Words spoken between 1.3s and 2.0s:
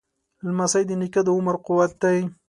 عمر قوت